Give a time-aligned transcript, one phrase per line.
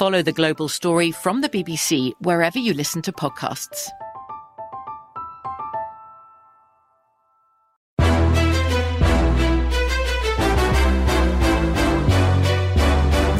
[0.00, 3.90] Follow The Global Story from the BBC wherever you listen to podcasts.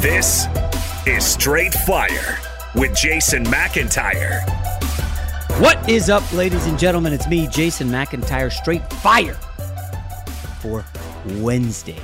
[0.03, 0.47] This
[1.07, 2.39] is Straight Fire
[2.75, 4.47] with Jason McIntyre.
[5.63, 7.15] What is up, ladies and gentlemen?
[7.15, 9.33] It's me, Jason McIntyre, straight fire
[10.61, 10.85] for
[11.37, 12.03] Wednesday,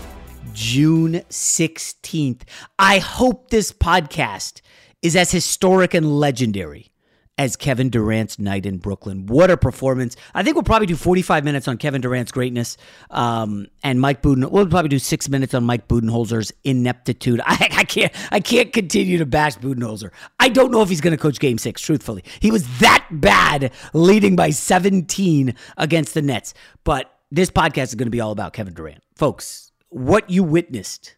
[0.57, 2.41] June 16th.
[2.79, 4.63] I hope this podcast
[5.03, 6.91] is as historic and legendary
[7.37, 9.27] as Kevin Durant's night in Brooklyn.
[9.27, 10.17] What a performance.
[10.35, 12.79] I think we'll probably do 45 minutes on Kevin Durant's greatness
[13.11, 14.51] um, and Mike Buden.
[14.51, 17.43] We'll probably do six minutes on Mike Budenholzer's ineptitude.
[17.47, 20.11] I, I can't I can't continue to bash Budenholzer.
[20.41, 22.25] I don't know if he's going to coach game six, truthfully.
[22.41, 26.55] He was that bad leading by 17 against the Nets.
[26.83, 29.03] But this podcast is going to be all about Kevin Durant.
[29.17, 29.66] Folks,
[29.97, 31.17] what you witnessed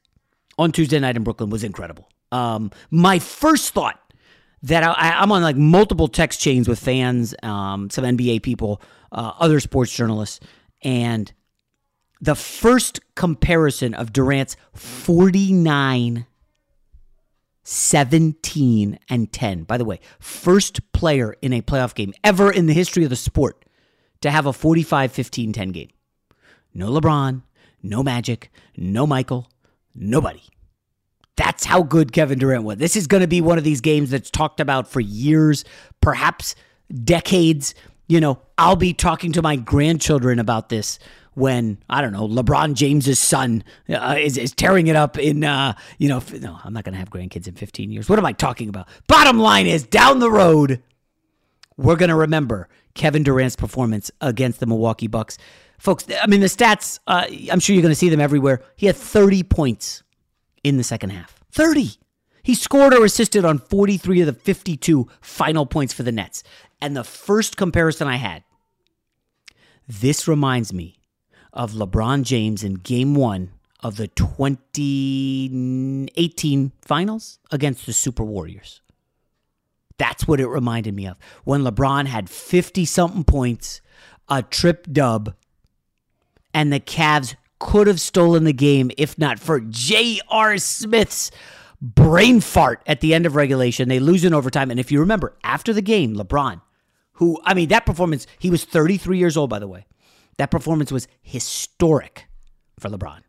[0.56, 2.08] on Tuesday night in Brooklyn was incredible.
[2.30, 4.00] Um, my first thought
[4.62, 8.80] that I, I'm on like multiple text chains with fans, um, some NBA people,
[9.10, 10.38] uh, other sports journalists,
[10.82, 11.32] and
[12.20, 16.26] the first comparison of Durant's 49,
[17.64, 19.62] 17, and 10.
[19.64, 23.16] By the way, first player in a playoff game ever in the history of the
[23.16, 23.64] sport
[24.20, 25.90] to have a 45, 15, 10 game.
[26.72, 27.42] No LeBron,
[27.82, 29.50] no Magic, no Michael,
[29.94, 30.42] nobody.
[31.36, 32.78] That's how good Kevin Durant was.
[32.78, 35.64] This is going to be one of these games that's talked about for years,
[36.00, 36.56] perhaps
[37.04, 37.74] decades.
[38.08, 40.98] You know, I'll be talking to my grandchildren about this
[41.34, 45.74] when I don't know LeBron James's son uh, is is tearing it up in uh,
[45.98, 46.20] you know.
[46.40, 48.08] No, I'm not going to have grandkids in 15 years.
[48.08, 48.88] What am I talking about?
[49.06, 50.82] Bottom line is, down the road,
[51.76, 55.38] we're going to remember Kevin Durant's performance against the Milwaukee Bucks.
[55.78, 58.62] Folks, I mean, the stats, uh, I'm sure you're going to see them everywhere.
[58.76, 60.02] He had 30 points
[60.64, 61.38] in the second half.
[61.52, 61.92] 30.
[62.42, 66.42] He scored or assisted on 43 of the 52 final points for the Nets.
[66.80, 68.42] And the first comparison I had,
[69.86, 70.98] this reminds me
[71.52, 78.80] of LeBron James in game one of the 2018 finals against the Super Warriors.
[79.98, 81.16] That's what it reminded me of.
[81.44, 83.80] When LeBron had 50 something points,
[84.28, 85.34] a trip dub,
[86.58, 90.58] and the Cavs could have stolen the game if not for J.R.
[90.58, 91.30] Smith's
[91.80, 93.88] brain fart at the end of regulation.
[93.88, 94.72] They lose in overtime.
[94.72, 96.60] And if you remember, after the game, LeBron
[97.12, 99.86] who, I mean, that performance, he was 33 years old, by the way.
[100.38, 102.26] That performance was historic
[102.78, 103.20] for LeBron.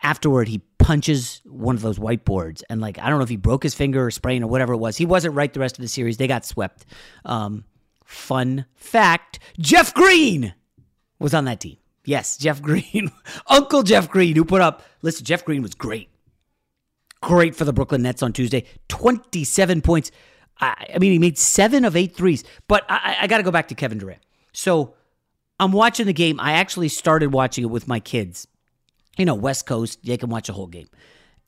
[0.00, 3.64] Afterward, he punches one of those whiteboards and, like, I don't know if he broke
[3.64, 4.96] his finger or sprain or whatever it was.
[4.96, 6.18] He wasn't right the rest of the series.
[6.18, 6.84] They got swept.
[7.24, 7.64] Um,
[8.04, 10.54] fun fact Jeff Green
[11.18, 11.76] was on that team.
[12.04, 13.10] Yes, Jeff Green,
[13.46, 16.08] Uncle Jeff Green, who put up, listen, Jeff Green was great.
[17.20, 18.64] Great for the Brooklyn Nets on Tuesday.
[18.88, 20.10] 27 points.
[20.60, 22.42] I, I mean, he made seven of eight threes.
[22.66, 24.22] But I, I got to go back to Kevin Durant.
[24.52, 24.94] So
[25.60, 26.40] I'm watching the game.
[26.40, 28.48] I actually started watching it with my kids.
[29.16, 30.88] You know, West Coast, they can watch a whole game.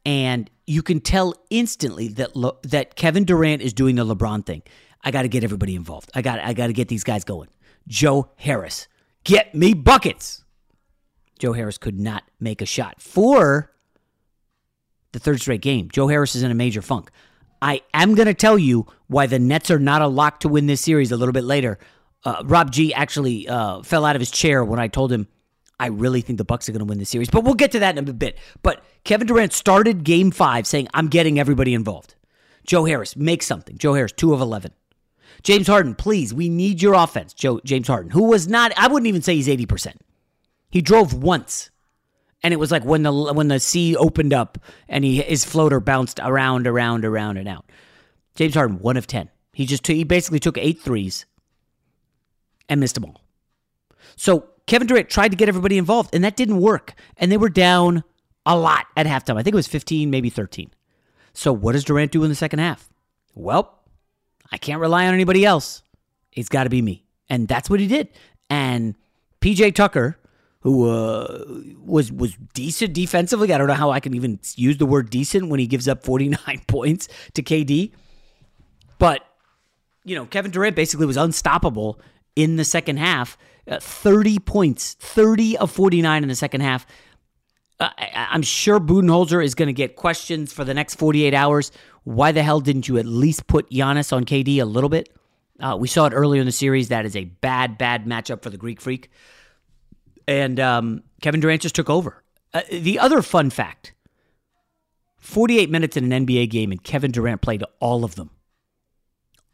[0.07, 4.63] And you can tell instantly that Le, that Kevin Durant is doing the LeBron thing.
[5.03, 6.11] I got to get everybody involved.
[6.15, 7.49] I got I got to get these guys going.
[7.89, 8.87] Joe Harris,
[9.25, 10.44] get me buckets.
[11.39, 13.73] Joe Harris could not make a shot for
[15.13, 15.89] the third straight game.
[15.91, 17.11] Joe Harris is in a major funk.
[17.63, 20.67] I am going to tell you why the Nets are not a lock to win
[20.67, 21.79] this series a little bit later
[22.25, 25.29] uh, Rob G actually uh, fell out of his chair when I told him
[25.79, 27.29] I really think the Bucks are going to win the series.
[27.29, 28.39] But we'll get to that in a bit.
[28.63, 32.15] But Kevin Durant started Game Five saying, "I'm getting everybody involved."
[32.67, 33.77] Joe Harris, make something.
[33.77, 34.73] Joe Harris, two of eleven.
[35.43, 37.35] James Harden, please, we need your offense.
[37.35, 40.01] Joe James Harden, who was not, I wouldn't even say he's eighty percent.
[40.75, 41.71] He drove once,
[42.43, 45.79] and it was like when the when the sea opened up and he his floater
[45.79, 47.71] bounced around, around, around, and out.
[48.35, 49.31] James Harden, one of ten.
[49.53, 51.27] He just he basically took eight threes
[52.69, 53.21] and missed them all.
[54.17, 56.95] So Kevin Durant tried to get everybody involved, and that didn't work.
[57.19, 58.03] And they were down
[58.45, 59.39] a lot at halftime.
[59.39, 60.73] I think it was 15, maybe 13.
[61.35, 62.89] So what does Durant do in the second half?
[63.37, 63.79] Well,
[64.51, 65.85] I can't rely on anybody else.
[66.33, 67.05] It's got to be me.
[67.29, 68.09] And that's what he did.
[68.51, 68.97] And
[69.41, 70.19] PJ Tucker,
[70.65, 71.45] who uh,
[71.85, 75.49] was was decent defensively, I don't know how I can even use the word decent
[75.49, 77.93] when he gives up 49 points to KD.
[78.99, 79.23] But
[80.05, 82.01] you know, Kevin Durant basically was unstoppable
[82.35, 83.39] in the second half.
[83.67, 86.87] Uh, 30 points, 30 of 49 in the second half.
[87.81, 91.73] Uh, I, I'm sure Budenholzer is going to get questions for the next 48 hours.
[92.05, 95.09] Why the hell didn't you at least put Giannis on KD a little bit?
[95.61, 96.89] Uh, we saw it earlier in the series.
[96.89, 99.11] That is a bad, bad matchup for the Greek Freak.
[100.27, 102.23] And um, Kevin Durant just took over.
[102.53, 103.93] Uh, the other fun fact
[105.19, 108.31] 48 minutes in an NBA game, and Kevin Durant played all of them.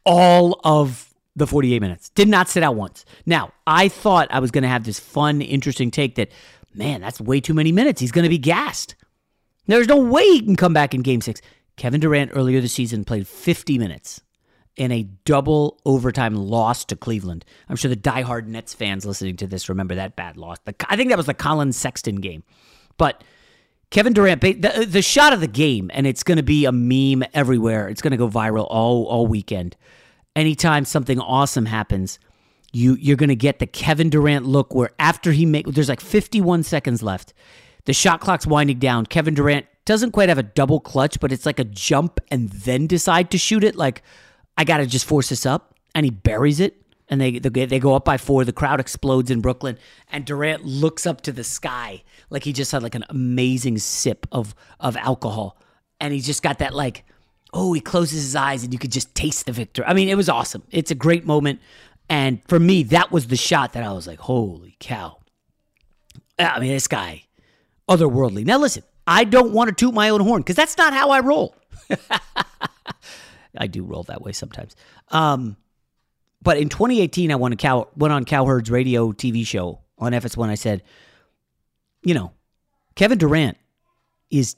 [0.05, 2.09] All of the 48 minutes.
[2.09, 3.05] Did not sit out once.
[3.25, 6.29] Now, I thought I was going to have this fun, interesting take that,
[6.73, 8.01] man, that's way too many minutes.
[8.01, 8.95] He's going to be gassed.
[9.67, 11.41] There's no way he can come back in game six.
[11.77, 14.21] Kevin Durant earlier this season played 50 minutes
[14.77, 17.45] in a double overtime loss to Cleveland.
[17.69, 20.57] I'm sure the diehard Nets fans listening to this remember that bad loss.
[20.87, 22.43] I think that was the Collin Sexton game.
[22.97, 23.23] But
[23.89, 26.71] Kevin Durant, the, uh, the shot of the game, and it's going to be a
[26.71, 27.89] meme everywhere.
[27.89, 29.75] It's going to go viral all all weekend
[30.35, 32.19] anytime something awesome happens,
[32.71, 36.01] you you're going to get the Kevin Durant look where after he make there's like
[36.01, 37.33] 51 seconds left.
[37.85, 39.07] The shot clock's winding down.
[39.07, 42.85] Kevin Durant doesn't quite have a double clutch, but it's like a jump and then
[42.85, 44.03] decide to shoot it like
[44.61, 46.79] I got to just force this up and he buries it
[47.09, 48.45] and they, they they go up by 4.
[48.45, 49.75] The crowd explodes in Brooklyn
[50.11, 54.27] and Durant looks up to the sky like he just had like an amazing sip
[54.31, 55.57] of of alcohol
[55.99, 57.03] and he's just got that like
[57.53, 59.83] oh, he closes his eyes and you could just taste the victor.
[59.87, 60.61] I mean, it was awesome.
[60.69, 61.59] It's a great moment.
[62.07, 65.17] And for me, that was the shot that I was like, holy cow.
[66.37, 67.23] I mean, this guy,
[67.89, 68.45] otherworldly.
[68.45, 71.19] Now, listen, I don't want to toot my own horn because that's not how I
[71.19, 71.55] roll.
[73.57, 74.75] I do roll that way sometimes.
[75.09, 75.57] Um,
[76.41, 80.49] but in 2018, I went, Cow, went on Cowherd's radio TV show on FS1.
[80.49, 80.83] I said,
[82.03, 82.31] you know,
[82.95, 83.57] Kevin Durant
[84.29, 84.55] is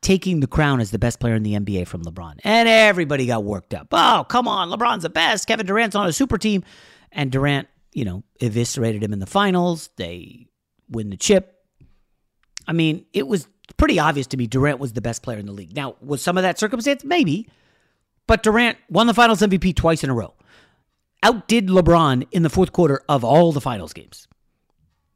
[0.00, 2.34] taking the crown as the best player in the NBA from LeBron.
[2.44, 3.88] And everybody got worked up.
[3.90, 4.70] Oh, come on.
[4.70, 5.48] LeBron's the best.
[5.48, 6.62] Kevin Durant's on a super team.
[7.10, 9.88] And Durant, you know, eviscerated him in the finals.
[9.96, 10.46] They
[10.88, 11.54] win the chip.
[12.66, 15.52] I mean, it was pretty obvious to me Durant was the best player in the
[15.52, 15.74] league.
[15.74, 17.02] Now, was some of that circumstance?
[17.04, 17.48] Maybe.
[18.26, 20.34] But Durant won the finals MVP twice in a row.
[21.22, 24.28] Outdid LeBron in the fourth quarter of all the finals games.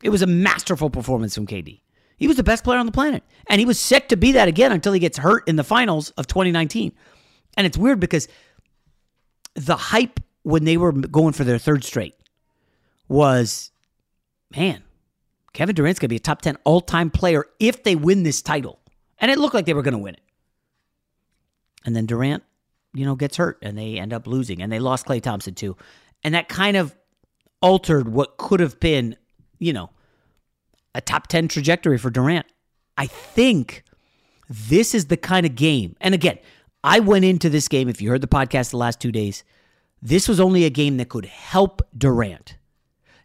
[0.03, 1.81] It was a masterful performance from KD.
[2.17, 3.23] He was the best player on the planet.
[3.49, 6.11] And he was set to be that again until he gets hurt in the finals
[6.11, 6.93] of 2019.
[7.57, 8.29] And it's weird because
[9.55, 12.15] the hype when they were going for their third straight
[13.09, 13.71] was
[14.55, 14.83] man,
[15.53, 18.43] Kevin Durant's going to be a top 10 all time player if they win this
[18.43, 18.81] title.
[19.19, 20.23] And it looked like they were going to win it.
[21.85, 22.45] And then Durant,
[22.95, 24.63] you know, gets hurt and they end up losing.
[24.63, 25.77] And they lost Klay Thompson too.
[26.25, 26.97] And that kind of
[27.61, 29.17] altered what could have been,
[29.59, 29.91] you know,
[30.95, 32.47] a top 10 trajectory for Durant.
[32.97, 33.85] I think
[34.49, 35.97] this is the kind of game.
[36.01, 36.39] And again,
[36.83, 39.45] I went into this game, if you heard the podcast the last two days,
[40.01, 42.57] this was only a game that could help Durant,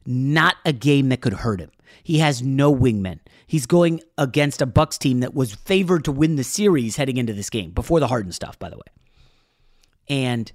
[0.05, 1.72] not a game that could hurt him.
[2.03, 3.20] He has no wingmen.
[3.46, 7.34] He's going against a Bucks team that was favored to win the series heading into
[7.34, 9.02] this game before the Harden stuff, by the way.
[10.10, 10.51] And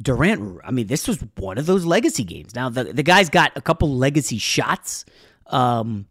[0.00, 2.54] Durant, I mean, this was one of those legacy games.
[2.54, 5.04] Now the the guy's got a couple legacy shots.
[5.46, 6.06] Um,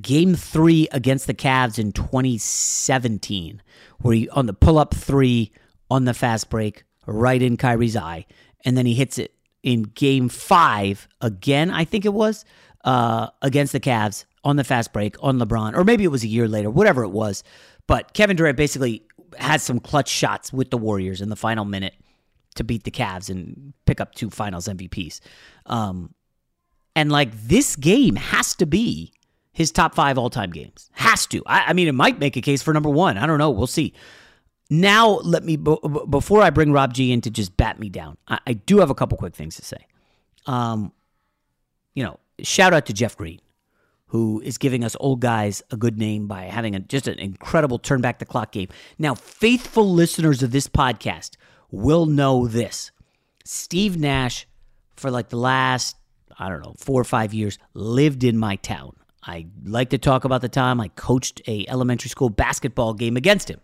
[0.00, 3.62] game three against the Cavs in 2017,
[4.00, 5.52] where he on the pull up three
[5.90, 8.26] on the fast break, right in Kyrie's eye,
[8.64, 12.44] and then he hits it in game five again, I think it was,
[12.84, 16.28] uh, against the Cavs on the fast break on LeBron, or maybe it was a
[16.28, 17.42] year later, whatever it was.
[17.86, 19.05] But Kevin Durant basically
[19.38, 21.94] had some clutch shots with the Warriors in the final minute
[22.56, 25.20] to beat the Cavs and pick up two finals MVPs.
[25.66, 26.14] Um,
[26.94, 29.12] and like this game has to be
[29.52, 30.90] his top five all time games.
[30.92, 31.42] Has to.
[31.46, 33.16] I, I, mean, it might make a case for number one.
[33.18, 33.50] I don't know.
[33.50, 33.94] We'll see.
[34.68, 35.76] Now, let me, b-
[36.10, 38.90] before I bring Rob G in to just bat me down, I, I do have
[38.90, 39.86] a couple quick things to say.
[40.46, 40.92] Um,
[41.94, 43.40] you know, shout out to Jeff Green,
[44.08, 47.78] who is giving us old guys a good name by having a, just an incredible
[47.78, 48.68] turn back the clock game.
[48.98, 51.36] Now, faithful listeners of this podcast
[51.70, 52.92] will know this.
[53.44, 54.46] Steve Nash,
[54.96, 55.96] for like the last,
[56.38, 58.96] I don't know, four or five years, lived in my town.
[59.22, 63.50] I like to talk about the time I coached a elementary school basketball game against
[63.50, 63.60] him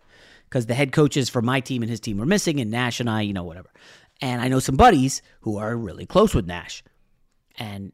[0.49, 3.09] because the head coaches for my team and his team were missing, and Nash and
[3.09, 3.69] I, you know, whatever.
[4.21, 6.83] And I know some buddies who are really close with Nash.
[7.57, 7.91] And,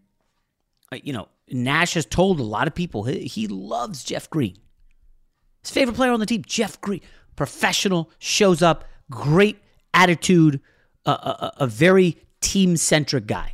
[0.92, 4.58] you know, Nash has told a lot of people he, he loves Jeff Green.
[5.62, 7.02] His favorite player on the team, Jeff Green.
[7.36, 9.60] Professional, shows up, great
[9.94, 10.62] attitude,
[11.06, 13.54] a, a, a very team centric guy.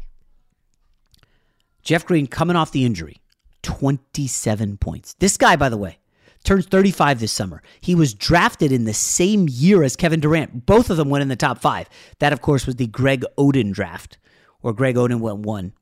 [1.84, 3.18] Jeff Green coming off the injury,
[3.62, 5.14] 27 points.
[5.16, 6.00] This guy, by the way,
[6.44, 7.62] turns 35 this summer.
[7.80, 10.66] He was drafted in the same year as Kevin Durant.
[10.66, 11.88] Both of them went in the top five.
[12.20, 14.18] That, of course, was the Greg Oden draft,
[14.62, 15.74] where Greg Oden went one.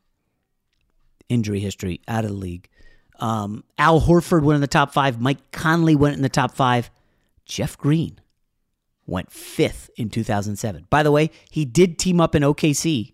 [1.34, 2.70] Injury history out of the league.
[3.20, 5.20] Um, Al Horford went in the top five.
[5.20, 6.90] Mike Conley went in the top five.
[7.46, 8.20] Jeff Green
[9.06, 10.88] went fifth in 2007.
[10.90, 13.14] By the way, he did team up in OKC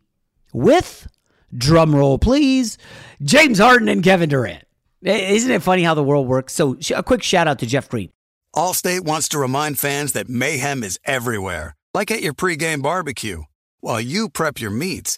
[0.54, 1.08] with,
[1.56, 2.78] drumroll please,
[3.22, 4.64] James Harden and Kevin Durant.
[5.02, 6.54] Isn't it funny how the world works?
[6.54, 8.12] So, a quick shout out to Jeff Green.
[8.56, 13.44] Allstate wants to remind fans that mayhem is everywhere, like at your pregame barbecue.
[13.80, 15.18] While you prep your meats,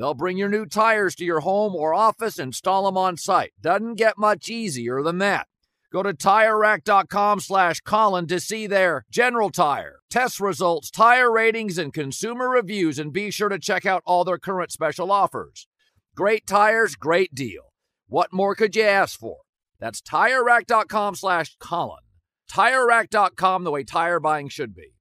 [0.00, 3.52] They'll bring your new tires to your home or office, install them on site.
[3.60, 5.46] Doesn't get much easier than that.
[5.92, 11.92] Go to TireRack.com slash Colin to see their general tire, test results, tire ratings, and
[11.92, 15.68] consumer reviews, and be sure to check out all their current special offers.
[16.16, 17.64] Great tires, great deal.
[18.08, 19.40] What more could you ask for?
[19.80, 22.00] That's TireRack.com slash Colin.
[22.50, 24.94] TireRack.com, the way tire buying should be.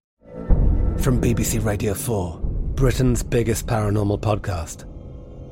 [1.01, 2.41] From BBC Radio 4,
[2.75, 4.88] Britain's biggest paranormal podcast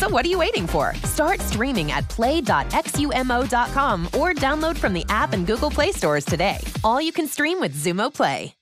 [0.00, 0.94] So what are you waiting for?
[1.04, 6.56] Start streaming at play.xumo.com or download from the app and Google Play stores today.
[6.82, 8.54] All you can stream with Xumo Play.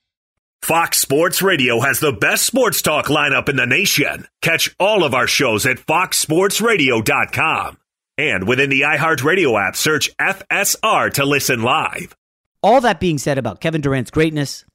[0.61, 4.27] Fox Sports Radio has the best sports talk lineup in the nation.
[4.41, 7.77] Catch all of our shows at foxsportsradio.com.
[8.17, 12.17] And within the iHeartRadio app, search FSR to listen live.
[12.61, 14.65] All that being said about Kevin Durant's greatness,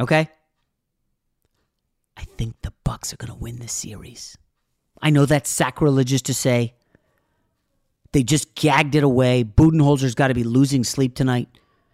[0.00, 0.28] okay?
[2.16, 4.36] I think the Bucks are going to win this series.
[5.02, 6.74] I know that's sacrilegious to say.
[8.12, 9.42] They just gagged it away.
[9.42, 11.48] Budenholzer's got to be losing sleep tonight.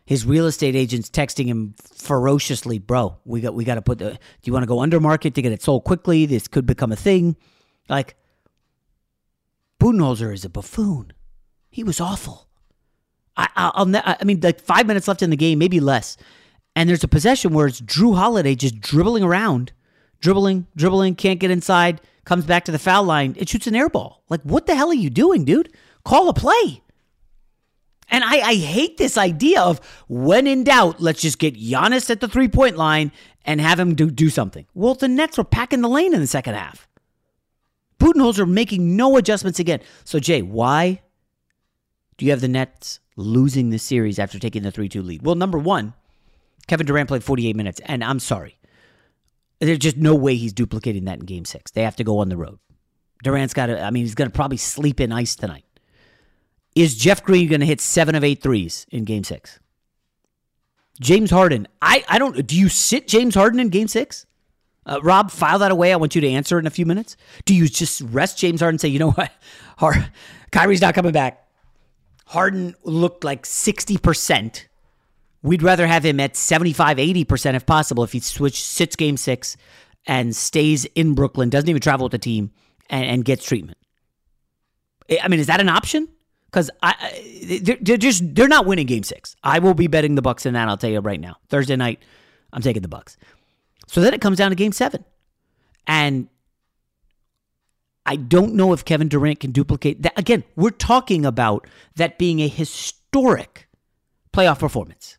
[0.05, 3.19] His real estate agent's texting him ferociously, bro.
[3.25, 4.11] We got we got to put the.
[4.13, 6.27] Do you want to go under market to get it sold quickly?
[6.27, 7.37] This could become a thing.
[7.89, 8.17] Like
[9.81, 11.13] Budenholzer is a buffoon.
[11.71, 12.49] He was awful.
[13.37, 13.87] I, I'll.
[13.87, 16.17] Ne- I mean, like five minutes left in the game, maybe less,
[16.75, 19.73] and there's a possession where it's Jrue Holiday just dribbling around,
[20.21, 23.89] dribbling, dribbling, can't get inside, comes back to the foul line, it shoots an air
[23.89, 24.23] ball.
[24.29, 25.73] Like, what the hell are you doing, dude?
[26.05, 26.83] Call a play.
[28.11, 32.21] And I, I hate this idea of when in doubt, let's just get Giannis at
[32.21, 33.13] the three point line
[33.45, 34.67] and have him do, do something.
[34.75, 36.89] Well, the Nets were packing the lane in the second half.
[37.99, 39.81] Budenholzer making no adjustments again.
[40.05, 41.03] So, Jay, why
[42.17, 45.23] do you have the Nets losing the series after taking the 3 2 lead?
[45.23, 45.95] Well, number one,
[46.67, 48.58] Kevin Durant played 48 minutes, and I'm sorry.
[49.61, 51.71] There's just no way he's duplicating that in game six.
[51.73, 52.59] They have to go on the road.
[53.25, 55.65] Durant's got to, I mean, he's going to probably sleep in ice tonight.
[56.77, 59.59] Is Jeff Green going to hit seven of eight threes in game six?
[61.01, 61.67] James Harden.
[61.83, 64.27] I, I don't, do you sit James Harden in game six?
[64.87, 65.93] Uh, Rob, file that away.
[65.93, 67.17] I want you to answer in a few minutes.
[67.45, 69.33] Do you just rest James Harden and say, you know what?
[69.79, 70.09] Har-
[70.53, 71.47] Kyrie's not coming back.
[72.27, 74.68] Harden looked like 60%.
[75.43, 79.57] We'd rather have him at 75, 80% if possible if he switch, sits game six
[80.07, 82.51] and stays in Brooklyn, doesn't even travel with the team,
[82.91, 83.79] and, and gets treatment.
[85.23, 86.09] I mean, is that an option?
[86.47, 89.37] Because I, they're, they're just they're not winning Game Six.
[89.43, 90.69] I will be betting the Bucks in that.
[90.69, 91.37] I'll tell you right now.
[91.49, 92.03] Thursday night,
[92.53, 93.17] I'm taking the Bucks.
[93.87, 95.05] So then it comes down to Game Seven,
[95.87, 96.29] and
[98.07, 100.19] I don't know if Kevin Durant can duplicate that.
[100.19, 103.69] Again, we're talking about that being a historic
[104.33, 105.19] playoff performance.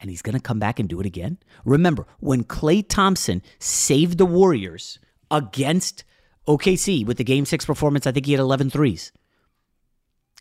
[0.00, 1.38] And he's going to come back and do it again.
[1.64, 4.98] Remember, when Klay Thompson saved the Warriors
[5.30, 6.04] against
[6.48, 9.12] OKC with the game six performance, I think he had 11 threes.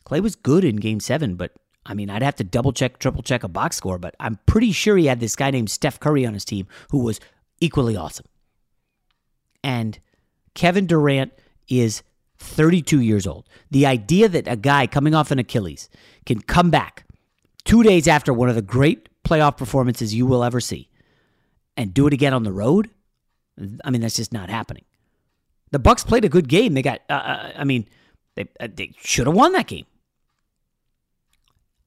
[0.06, 1.52] Klay was good in game seven, but
[1.86, 4.72] I mean, I'd have to double check, triple check a box score, but I'm pretty
[4.72, 7.20] sure he had this guy named Steph Curry on his team who was
[7.60, 8.26] equally awesome.
[9.64, 10.00] And
[10.54, 11.34] Kevin Durant
[11.68, 12.02] is
[12.40, 13.48] 32 years old.
[13.72, 15.90] The idea that a guy coming off an Achilles
[16.26, 17.06] can come back
[17.66, 20.90] two days after one of the great playoff performances you will ever see
[21.78, 22.90] and do it again on the road,
[23.84, 24.84] I mean, that's just not happening.
[25.72, 26.74] The Bucks played a good game.
[26.74, 27.88] They got, uh, uh I mean,
[28.36, 29.86] they, uh, they should have won that game.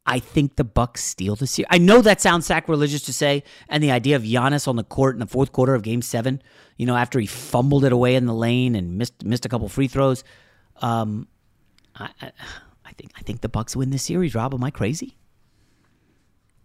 [0.05, 1.69] I think the Bucks steal the series.
[1.71, 5.15] I know that sounds sacrilegious to say, and the idea of Giannis on the court
[5.15, 6.43] in the fourth quarter of Game Seven,
[6.77, 9.69] you know, after he fumbled it away in the lane and missed missed a couple
[9.69, 10.25] free throws.
[10.79, 11.29] Um,
[11.95, 12.33] I, I,
[12.85, 14.35] I think I think the Bucks win this series.
[14.35, 15.17] Rob, am I crazy?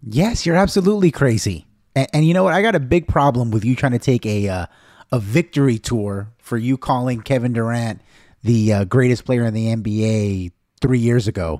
[0.01, 1.65] Yes, you're absolutely crazy.
[1.95, 2.53] And, and, you know what?
[2.53, 4.65] I got a big problem with you trying to take a uh,
[5.12, 8.01] a victory tour for you calling Kevin Durant
[8.43, 11.60] the uh, greatest player in the NBA three years ago.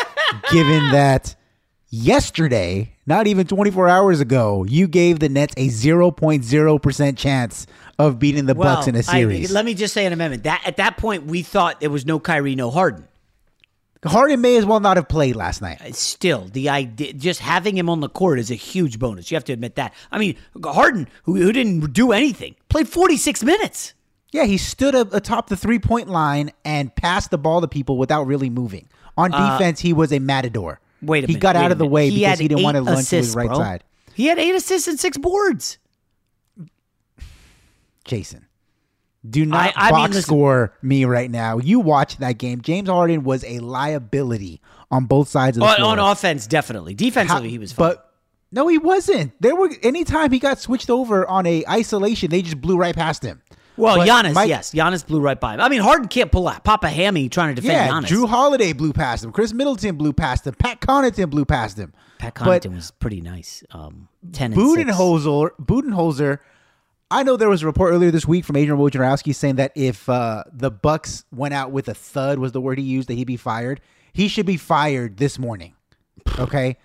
[0.52, 1.34] given that
[1.88, 7.66] yesterday, not even 24 hours ago, you gave the Nets a 0.0% chance
[7.98, 9.50] of beating the well, Bucks in a series.
[9.50, 10.44] I, let me just say an amendment.
[10.44, 13.07] That at that point we thought there was no Kyrie, no Harden.
[14.04, 15.80] Harden may as well not have played last night.
[15.80, 19.30] Uh, still, the idea, just having him on the court is a huge bonus.
[19.30, 19.92] You have to admit that.
[20.12, 23.94] I mean, Harden, who, who didn't do anything, played 46 minutes.
[24.30, 28.24] Yeah, he stood atop the three point line and passed the ball to people without
[28.24, 28.88] really moving.
[29.16, 30.80] On uh, defense, uh, he was a matador.
[31.02, 31.42] Wait a he minute.
[31.42, 31.92] got out of the minute.
[31.92, 33.56] way he because he didn't want to run assists, to his right bro.
[33.56, 33.84] side.
[34.14, 35.78] He had eight assists and six boards.
[38.04, 38.46] Jason,
[39.28, 41.58] do not I, I box mean, score me right now.
[41.58, 42.60] You watch that game.
[42.60, 44.60] James Harden was a liability
[44.90, 45.88] on both sides of the on, floor.
[45.90, 46.94] On offense, definitely.
[46.94, 47.88] Defensively, How, he was fine.
[47.88, 48.12] But
[48.50, 49.32] no, he wasn't.
[49.40, 53.22] There were anytime he got switched over on a isolation, they just blew right past
[53.22, 53.42] him.
[53.76, 55.60] Well, but Giannis, Mike, yes, Giannis blew right by him.
[55.60, 58.06] I mean, Harden can't pull out Papa Hammy trying to defend yeah, Giannis.
[58.06, 59.30] Jrue Holiday blew past him.
[59.32, 60.54] Khris Middleton blew past him.
[60.54, 61.92] Pat Connaughton blew past him.
[62.18, 63.62] Pat But- Connaughton was pretty nice.
[63.70, 64.52] Um, ten.
[64.52, 66.40] Budenholzer, Budenholzer.
[67.10, 70.08] I know there was a report earlier this week from Adrian Wojnarowski saying that if
[70.08, 73.24] uh, the Bucks went out with a thud, was the word he used, that he'd
[73.24, 73.80] be fired.
[74.12, 75.74] He should be fired this morning.
[76.38, 76.76] Okay.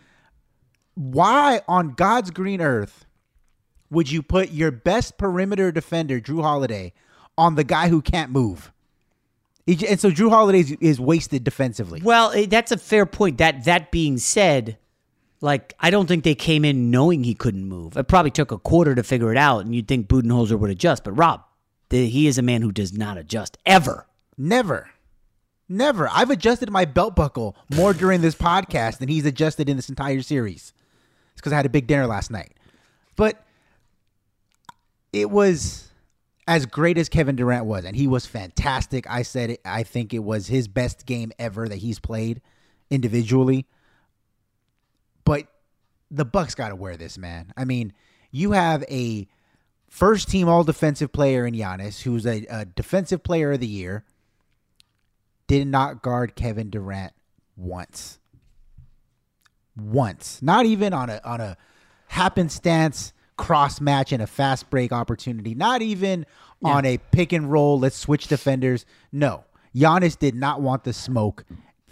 [0.96, 3.06] Why on God's green earth
[3.90, 6.94] would you put your best perimeter defender, Jrue Holiday,
[7.38, 8.72] on the guy who can't move?
[9.68, 12.02] And so Jrue Holiday is, is wasted defensively.
[12.02, 13.38] Well, eh, that's a fair point.
[13.40, 14.78] That that being said,
[15.44, 17.98] like I don't think they came in knowing he couldn't move.
[17.98, 21.04] It probably took a quarter to figure it out, and you'd think Budenholzer would adjust.
[21.04, 21.44] But Rob,
[21.90, 24.08] the, he is a man who does not adjust ever.
[24.38, 24.90] Never.
[25.68, 26.08] Never.
[26.10, 30.22] I've adjusted my belt buckle more during this podcast than he's adjusted in this entire
[30.22, 30.72] series.
[31.34, 32.54] It's because I had a big dinner last night.
[33.18, 33.46] But
[35.12, 35.92] it was
[36.48, 39.06] as great as Kevin Durant was, and he was fantastic.
[39.10, 42.42] I said it, I think it was his best game ever that he's played
[42.90, 43.66] individually.
[45.26, 45.48] But
[46.12, 47.54] the Bucks got to wear this, man.
[47.58, 47.94] I mean,
[48.32, 49.28] you have a
[49.90, 54.04] first team all defensive player in Giannis, who's a, a defensive player of the year,
[55.48, 57.14] did not guard Kevin Durant
[57.56, 58.20] once.
[59.76, 60.42] Once.
[60.42, 61.58] Not even on a on a
[62.08, 65.56] happenstance cross match and a fast break opportunity.
[65.56, 66.26] Not even
[66.64, 68.86] on a pick and roll, let's switch defenders.
[69.12, 69.44] No.
[69.76, 71.44] Giannis did not want the smoke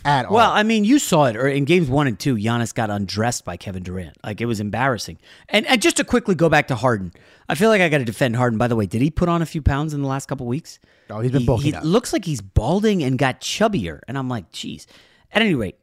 [0.05, 0.35] at all.
[0.35, 2.35] Well, I mean, you saw it or in games one and two.
[2.35, 4.17] Giannis got undressed by Kevin Durant.
[4.23, 5.17] Like it was embarrassing.
[5.49, 7.13] And, and just to quickly go back to Harden,
[7.49, 8.57] I feel like I got to defend Harden.
[8.57, 10.79] By the way, did he put on a few pounds in the last couple weeks?
[11.09, 11.83] Oh, he's been he, bulking he up.
[11.83, 13.99] looks like he's balding and got chubbier.
[14.07, 14.87] And I'm like, geez.
[15.33, 15.77] At any rate,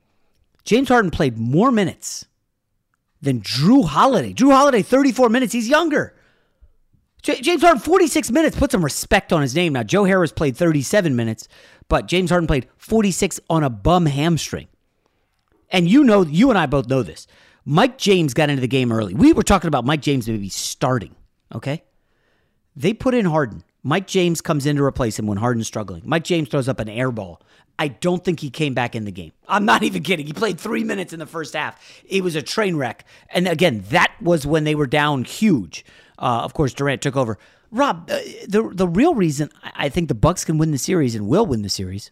[0.64, 2.26] James Harden played more minutes
[3.20, 4.33] than Jrue Holiday.
[4.33, 5.52] Jrue Holiday, 34 minutes.
[5.52, 6.14] He's younger.
[7.22, 8.57] James Harden, 46 minutes.
[8.57, 9.72] Put some respect on his name.
[9.72, 11.48] Now, Joe Harris played 37 minutes,
[11.88, 14.68] but James Harden played 46 on a bum hamstring.
[15.70, 17.26] And you know, you and I both know this.
[17.64, 19.14] Mike James got into the game early.
[19.14, 21.14] We were talking about Mike James maybe starting,
[21.54, 21.85] okay?
[22.74, 23.62] They put in Harden.
[23.83, 26.02] Mike James comes in to replace him when Harden's struggling.
[26.04, 27.42] Mike James throws up an air ball.
[27.78, 29.33] I don't think he came back in the game.
[29.46, 30.26] I'm not even kidding.
[30.26, 31.81] He played three minutes in the first half.
[32.07, 33.04] It was a train wreck.
[33.31, 35.85] And again, that was when they were down huge.
[36.18, 37.38] Uh, of course, Durant took over.
[37.70, 41.28] Rob, uh, the the real reason I think the Bucks can win the series and
[41.28, 42.11] will win the series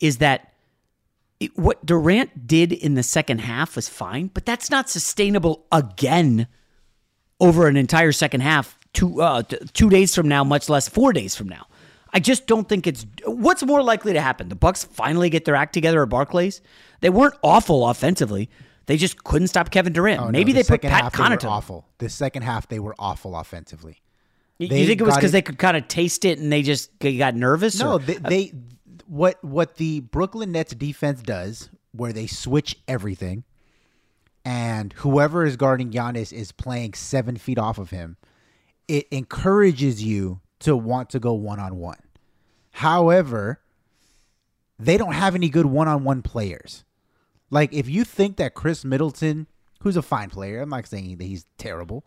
[0.00, 0.52] is that
[1.40, 6.46] it, what Durant did in the second half was fine, but that's not sustainable again
[7.40, 8.78] over an entire second half.
[8.92, 11.66] Two uh, two days from now, much less four days from now.
[12.12, 14.48] I just don't think it's what's more likely to happen.
[14.48, 16.60] The Bucks finally get their act together at Barclays.
[17.00, 18.48] They weren't awful offensively.
[18.88, 20.18] They just couldn't stop Kevin Durant.
[20.18, 21.44] Oh, no, Maybe the they put Pat half they were Connaughton.
[21.50, 21.86] awful.
[21.98, 24.00] The second half they were awful offensively.
[24.56, 26.98] You, you think it was because they could kind of taste it and they just
[27.00, 27.78] they got nervous?
[27.78, 28.52] No, or- they, uh, they
[29.06, 33.44] what what the Brooklyn Nets defense does, where they switch everything,
[34.42, 38.16] and whoever is guarding Giannis is playing seven feet off of him.
[38.88, 41.98] It encourages you to want to go one on one.
[42.70, 43.60] However,
[44.78, 46.84] they don't have any good one on one players.
[47.50, 49.46] Like if you think that Khris Middleton,
[49.80, 52.04] who's a fine player, I'm not saying that he's terrible,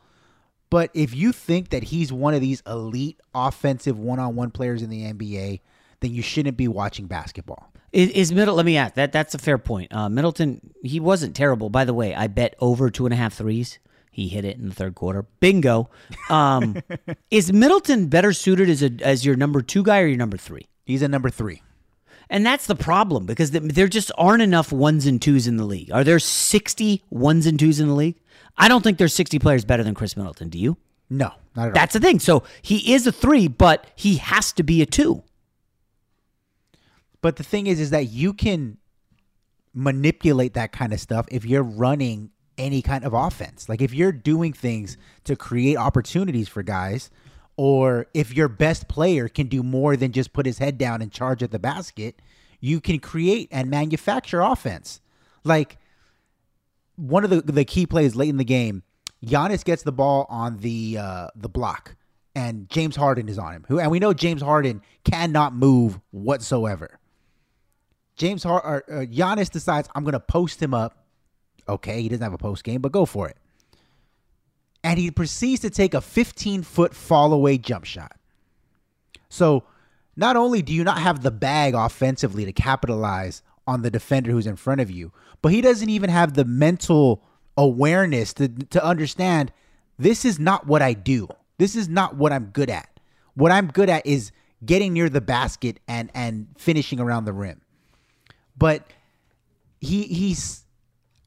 [0.69, 5.11] but if you think that he's one of these elite offensive one-on-one players in the
[5.11, 5.59] NBA,
[5.99, 7.71] then you shouldn't be watching basketball.
[7.91, 8.55] Is, is Middle?
[8.55, 9.11] Let me ask that.
[9.11, 9.93] That's a fair point.
[9.93, 11.69] Uh, Middleton, he wasn't terrible.
[11.69, 13.79] By the way, I bet over two and a half threes.
[14.11, 15.23] He hit it in the third quarter.
[15.39, 15.89] Bingo.
[16.29, 16.81] Um,
[17.31, 20.67] is Middleton better suited as a as your number two guy or your number three?
[20.85, 21.61] He's a number three.
[22.31, 25.91] And that's the problem because there just aren't enough ones and twos in the league.
[25.91, 28.15] Are there 60 ones and twos in the league?
[28.57, 30.47] I don't think there's 60 players better than Khris Middleton.
[30.47, 30.77] Do you?
[31.09, 31.73] No, not at all.
[31.73, 32.19] That's the thing.
[32.19, 35.23] So he is a three, but he has to be a two.
[37.21, 38.77] But the thing is, is that you can
[39.73, 43.67] manipulate that kind of stuff if you're running any kind of offense.
[43.67, 47.09] Like if you're doing things to create opportunities for guys,
[47.61, 51.11] or if your best player can do more than just put his head down and
[51.11, 52.19] charge at the basket,
[52.59, 54.99] you can create and manufacture offense.
[55.43, 55.77] Like
[56.95, 58.81] one of the the key plays late in the game,
[59.23, 61.95] Giannis gets the ball on the uh, the block,
[62.33, 63.65] and James Harden is on him.
[63.67, 66.97] Who and we know James Harden cannot move whatsoever.
[68.15, 71.05] James Har- or, uh, Giannis decides I'm going to post him up.
[71.69, 73.37] Okay, he doesn't have a post game, but go for it.
[74.83, 78.17] And he proceeds to take a 15 foot fall away jump shot.
[79.29, 79.63] So
[80.15, 84.47] not only do you not have the bag offensively to capitalize on the defender who's
[84.47, 87.23] in front of you, but he doesn't even have the mental
[87.57, 89.51] awareness to, to understand
[89.97, 91.27] this is not what I do.
[91.57, 92.89] This is not what I'm good at.
[93.35, 94.31] What I'm good at is
[94.65, 97.61] getting near the basket and and finishing around the rim.
[98.57, 98.91] But
[99.79, 100.63] he he's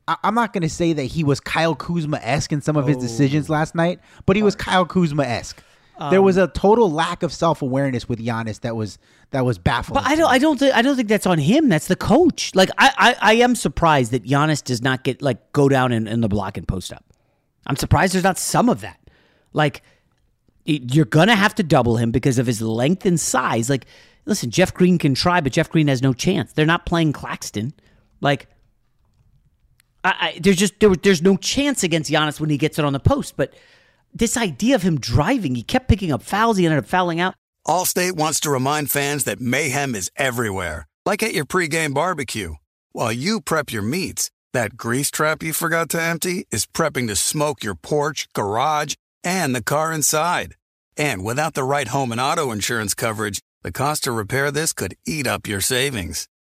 [0.07, 2.87] I- I'm not going to say that he was Kyle Kuzma esque in some of
[2.87, 3.55] his decisions oh.
[3.55, 5.63] last night, but he was Kyle Kuzma esque.
[6.11, 8.99] there was a um, total lack of self awareness with Giannis that was
[9.31, 9.95] that was baffling.
[9.95, 10.31] But I don't.
[10.31, 10.59] I don't.
[10.59, 11.69] Think, I don't think that's on him.
[11.69, 12.55] That's the coach.
[12.55, 16.07] Like I, I, I am surprised that Giannis does not get like go down in,
[16.07, 17.05] in the block and post up.
[17.67, 19.01] I'm surprised there's not some of that.
[19.53, 19.83] Like
[20.65, 23.71] you're gonna have to double him because of his length and size.
[23.71, 23.87] Like
[24.25, 26.53] listen, Jeff Green can try, but Jeff Green has no chance.
[26.53, 27.73] They're not playing Claxton.
[28.21, 28.49] Like
[30.05, 32.93] I, I there's just there, there's no chance against Giannis when he gets it on
[32.93, 33.37] the post.
[33.37, 33.55] But
[34.13, 36.57] this idea of him driving, he kept picking up fouls.
[36.57, 37.35] He ended up fouling out.
[37.67, 42.55] Allstate wants to remind fans that mayhem is everywhere, like at your pregame barbecue.
[42.93, 47.17] While you prep your meats, that grease trap you forgot to empty is prepping to
[47.17, 50.55] smoke your porch, garage, and the car inside.
[50.97, 54.95] And without the right home and auto insurance coverage, the cost to repair this could
[55.07, 56.29] eat up your savings.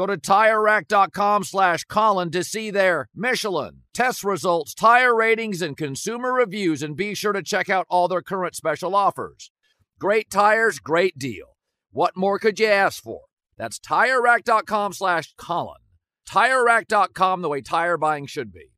[0.00, 6.32] Go to TireRack.com slash Colin to see their Michelin, test results, tire ratings, and consumer
[6.32, 9.50] reviews, and be sure to check out all their current special offers.
[9.98, 11.54] Great tires, great deal.
[11.92, 13.24] What more could you ask for?
[13.58, 15.82] That's TireRack.com slash Colin.
[16.26, 18.70] TireRack.com, the way tire buying should be.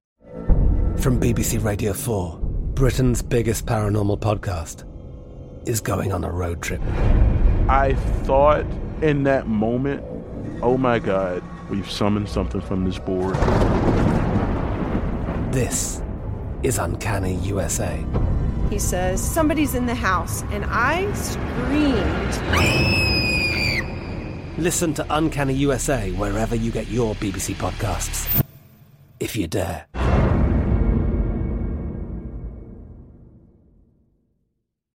[1.01, 2.41] From BBC Radio 4,
[2.75, 4.83] Britain's biggest paranormal podcast
[5.69, 6.83] is going on a road trip.
[7.69, 8.67] I thought
[9.03, 10.03] in that moment,
[10.63, 13.35] oh my God, we've summoned something from this board.
[15.53, 16.03] This
[16.63, 18.03] is Uncanny USA.
[18.71, 20.43] He says, Somebody's in the house.
[20.45, 22.39] And I screamed.
[24.59, 28.43] Listen to Uncanny USA wherever you get your BBC podcasts,
[29.21, 29.87] if you dare.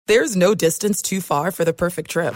[0.07, 2.35] There's no distance too far for the perfect trip.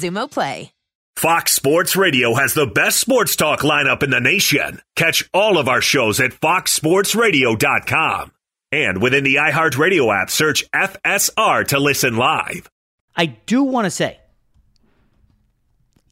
[0.01, 0.73] Xumo Play.
[1.15, 4.81] Fox Sports Radio has the best sports talk lineup in the nation.
[4.95, 8.31] Catch all of our shows at foxsportsradio.com.
[8.71, 12.69] And within the iHeartRadio app, search FSR to listen live.
[13.15, 14.19] I do want to say,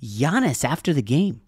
[0.03, 1.41] Giannis after the game,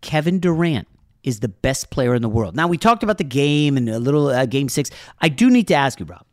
[0.00, 0.86] Kevin Durant
[1.22, 2.54] is the best player in the world.
[2.54, 4.90] Now we talked about the game and a little uh, game six.
[5.20, 6.24] I do need to ask you, Rob.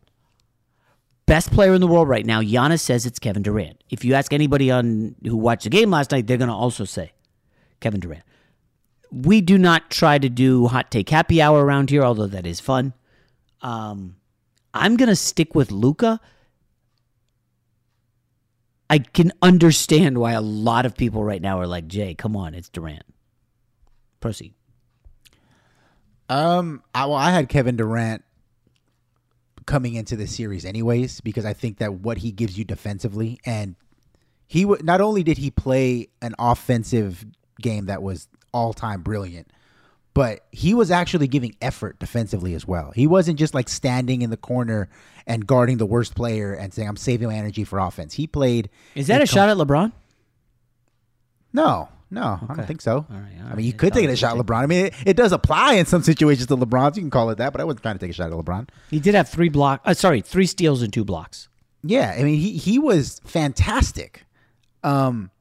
[1.26, 3.82] Best player in the world right now, Giannis says it's Kevin Durant.
[3.90, 6.84] If you ask anybody on who watched the game last night, they're going to also
[6.84, 7.14] say
[7.80, 8.24] Kevin Durant.
[9.10, 12.60] We do not try to do hot take happy hour around here, although that is
[12.60, 12.94] fun.
[13.62, 14.18] Um,
[14.74, 16.20] I'm going to stick with Luka.
[18.90, 22.54] I can understand why a lot of people right now are like, Jay, come on,
[22.54, 23.04] it's Durant.
[24.20, 24.54] Proceed.
[26.28, 28.24] Um, I, well, I had Kevin Durant
[29.65, 33.76] coming into the series anyways because I think that what he gives you defensively and
[34.47, 37.26] he w- not only did he play an offensive
[37.62, 39.47] game that was all time brilliant,
[40.13, 42.91] but he was actually giving effort defensively as well.
[42.93, 44.89] He wasn't just like standing in the corner
[45.26, 48.13] and guarding the worst player and saying I'm saving my energy for offense.
[48.13, 48.69] He played.
[48.93, 49.91] Is that a com- shot at LeBron?
[51.52, 52.97] No, No, I don't think so.
[52.97, 54.63] All right, all I mean, you could take it a shot at LeBron.
[54.63, 56.93] I mean, it, it does apply in some situations to LeBron.
[56.93, 58.38] So you can call it that, but I wasn't trying to take a shot at
[58.38, 58.69] LeBron.
[58.91, 59.82] He did have three block.
[59.84, 61.49] Uh, sorry, three steals and two blocks.
[61.82, 64.26] Yeah, I mean, he he was fantastic.
[64.84, 65.32] Um,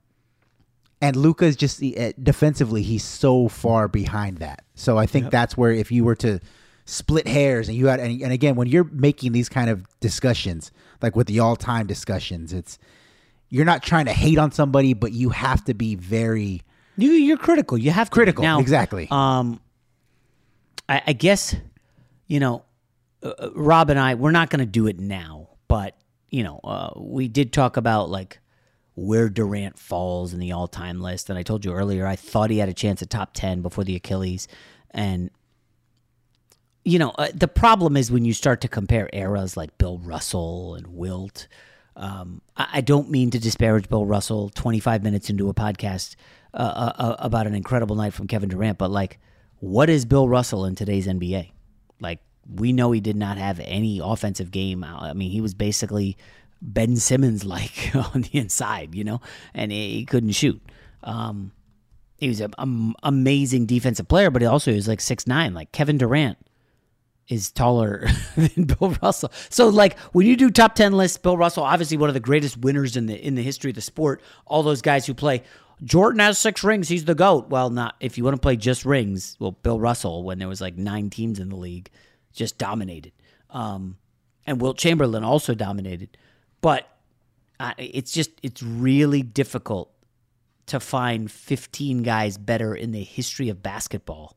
[1.01, 4.65] and Luka's just uh, defensively, he's so far behind that.
[4.75, 6.41] So I think that's where if you were to
[6.85, 10.71] split hairs and you had, and, and again, when you're making these kind of discussions,
[11.03, 12.79] like with the all-time discussions, it's
[13.53, 16.63] you're not trying to hate on somebody, but you have to be very
[16.97, 17.77] You, you're critical.
[17.77, 18.15] You have to be.
[18.15, 18.43] critical.
[18.43, 19.07] Now, exactly.
[19.11, 19.61] Um,
[20.89, 21.55] I, I guess,
[22.27, 22.65] you know,
[23.23, 25.99] uh, uh, Rob and I, we're not going to do it now, but,
[26.31, 28.39] you know, uh, we did talk about like
[28.95, 31.29] where Durant falls in the all time list.
[31.29, 33.85] And I told you earlier, I thought he had a chance at top 10 before
[33.85, 34.49] the Achilles.
[34.93, 35.31] And,
[36.87, 40.75] you know, uh, the problem is when you start to compare eras like Bill Russell
[40.75, 41.49] and Wilt.
[41.97, 46.17] Um, I, don't mean to disparage Bill Russell 25 minutes into a podcast
[46.55, 49.19] uh, uh, uh, about an incredible night from Kevin Durant, but like,
[49.61, 51.51] what is Bill Russell in today's NBA?
[52.01, 54.83] Like, we know he did not have any offensive game.
[54.83, 56.17] I mean, he was basically
[56.63, 59.21] Ben Simmons like on the inside, you know,
[59.53, 60.63] and he, he couldn't shoot.
[61.03, 61.53] Um,
[62.17, 65.55] he was an um, amazing defensive player, but he also was like six nine.
[65.55, 66.39] Like Kevin Durant
[67.33, 69.33] is taller than Bill Russell.
[69.49, 72.59] So like when you do top 10 lists, Bill Russell obviously one of the greatest
[72.59, 74.23] winners in the in the history of the sport.
[74.47, 75.43] All those guys who play
[75.83, 77.49] Jordan has 6 rings, he's the goat.
[77.49, 80.61] Well, not if you want to play just rings, well Bill Russell when there was
[80.61, 81.91] like 9 teams in the league
[82.33, 83.13] just dominated.
[83.51, 83.97] Um
[84.47, 86.17] and Wilt Chamberlain also dominated.
[86.61, 86.89] But
[87.59, 89.91] uh, it's just it's really difficult
[90.67, 94.37] to find 15 guys better in the history of basketball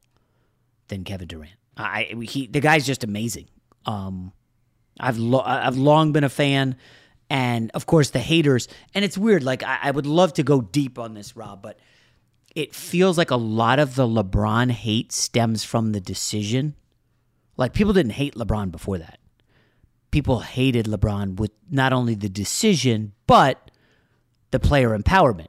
[0.88, 1.54] than Kevin Durant.
[1.78, 3.48] I he the guy's just amazing.
[3.86, 4.32] Um,
[5.00, 6.76] I've lo- I've long been a fan,
[7.30, 8.68] and of course the haters.
[8.94, 9.44] And it's weird.
[9.44, 11.80] Like I, I would love to go deep on this, Rob, but
[12.56, 16.76] it feels like a lot of the LeBron hate stems from the decision.
[17.58, 19.20] Like people didn't hate LeBron before that.
[20.12, 23.72] People hated LeBron with not only the decision but
[24.52, 25.48] the player empowerment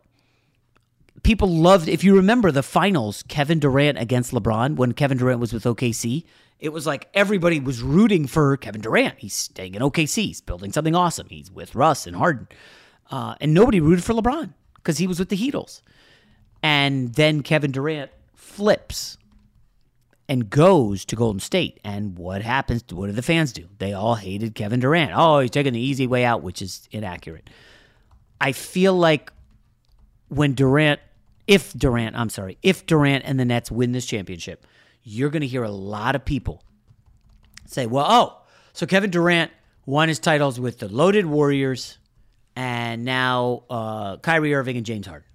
[1.27, 5.53] people loved if you remember the finals kevin durant against lebron when kevin durant was
[5.53, 6.25] with okc
[6.61, 9.19] it was like everybody was rooting for kevin durant.
[9.19, 11.27] He's staying in okc he's building something awesome.
[11.29, 12.49] He's with russ and harden.
[13.11, 15.83] Uh, and nobody rooted for lebron because he was with the heatles.
[16.63, 19.19] And then kevin durant flips
[20.29, 21.81] and goes to golden state.
[21.85, 23.69] And what happens what do the fans do?
[23.79, 25.13] They all hated kevin durant.
[25.15, 27.51] Oh he's taking the easy way out which is inaccurate.
[28.41, 29.33] I feel like
[30.29, 31.01] when Durant,
[31.47, 34.67] if Durant, I'm sorry, if Durant and the Nets win this championship,
[35.03, 36.63] you're going to hear a lot of people
[37.67, 39.51] say, well, oh, so Kevin Durant
[39.85, 41.99] won his titles with the loaded Warriors
[42.57, 45.29] and now uh, Kyrie Irving and James Harden.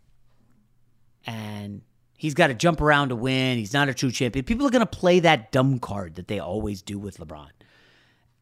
[1.26, 1.82] And
[2.18, 3.58] he's got to jump around to win.
[3.58, 4.44] He's not a true champion.
[4.44, 7.50] People are going to play that dumb card that they always do with LeBron.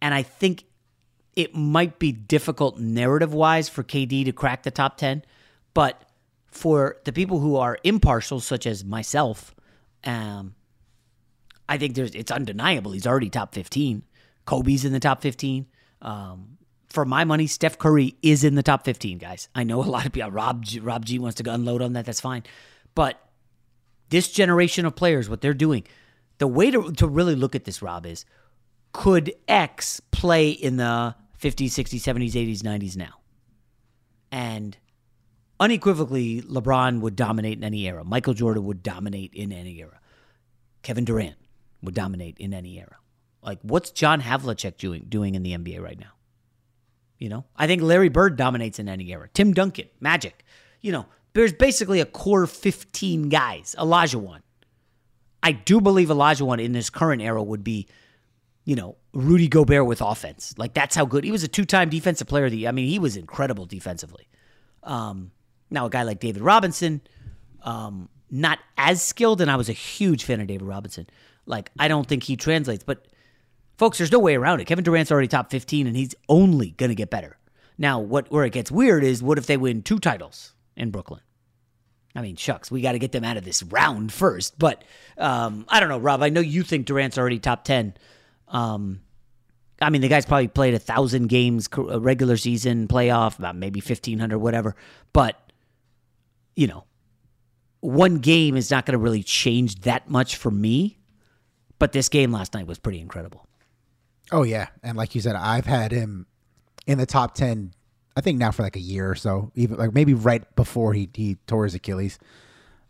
[0.01, 0.63] And I think
[1.35, 5.23] it might be difficult narrative wise for KD to crack the top 10,
[5.73, 6.08] but
[6.51, 9.55] for the people who are impartial, such as myself,
[10.03, 10.55] um,
[11.67, 12.91] I think there's it's undeniable.
[12.91, 14.03] He's already top 15.
[14.45, 15.67] Kobe's in the top 15.
[16.01, 16.57] Um,
[16.89, 19.47] for my money, Steph Curry is in the top 15, guys.
[19.53, 22.05] I know a lot of people, Rob G, Rob G wants to unload on that.
[22.05, 22.43] That's fine.
[22.95, 23.21] But
[24.09, 25.83] this generation of players, what they're doing,
[26.39, 28.25] the way to, to really look at this, Rob, is
[28.91, 33.19] could X play in the 50s, 60s, 70s, 80s, 90s now?
[34.31, 34.75] And
[35.59, 38.03] unequivocally, LeBron would dominate in any era.
[38.03, 39.99] Michael Jordan would dominate in any era.
[40.81, 41.35] Kevin Durant
[41.81, 42.97] would dominate in any era.
[43.41, 46.11] Like, what's John Havlicek doing, doing in the NBA right now?
[47.17, 49.29] You know, I think Larry Bird dominates in any era.
[49.33, 50.45] Tim Duncan, Magic.
[50.81, 53.75] You know, there's basically a core 15 guys.
[53.77, 54.39] Olajuwon.
[55.43, 57.87] I do believe Olajuwon in this current era would be,
[58.63, 60.53] you know, Rudy Gobert with offense.
[60.57, 61.43] Like that's how good he was.
[61.43, 62.45] A two-time defensive player.
[62.45, 64.27] Of the, I mean, he was incredible defensively.
[64.83, 65.31] Um,
[65.69, 67.01] now a guy like David Robinson,
[67.63, 71.07] um, not as skilled, and I was a huge fan of David Robinson.
[71.45, 73.07] Like I don't think he translates, but
[73.77, 74.65] folks, there's no way around it.
[74.65, 77.37] Kevin Durant's already top 15, and he's only gonna get better.
[77.77, 81.21] Now, what where it gets weird is what if they win two titles in Brooklyn?
[82.15, 84.57] I mean, shucks, we got to get them out of this round first.
[84.59, 84.83] But
[85.17, 86.21] um, I don't know, Rob.
[86.21, 87.93] I know you think Durant's already top ten.
[88.47, 89.01] Um,
[89.81, 94.19] I mean, the guy's probably played a thousand games, regular season, playoff, about maybe fifteen
[94.19, 94.75] hundred, whatever.
[95.13, 95.48] But
[96.59, 96.83] you know,
[97.79, 100.97] one game is not going to really change that much for me.
[101.79, 103.47] But this game last night was pretty incredible.
[104.33, 106.27] Oh yeah, and like you said, I've had him
[106.85, 107.71] in the top ten.
[108.17, 111.09] I think now for like a year or so, even like maybe right before he
[111.13, 112.19] he tore his Achilles.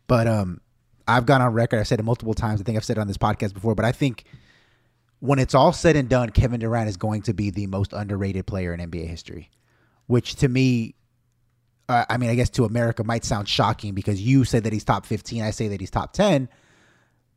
[0.08, 0.60] but um,
[1.08, 1.80] I've gone on record.
[1.80, 2.60] I've said it multiple times.
[2.60, 4.24] I think I've said it on this podcast before, but I think
[5.20, 8.48] when it's all said and done, Kevin Durant is going to be the most underrated
[8.48, 9.52] player in NBA history,
[10.08, 10.96] which to me,
[11.90, 14.84] uh, I mean, I guess to America might sound shocking because you said that he's
[14.84, 15.42] top 15.
[15.42, 16.48] I say that he's top 10.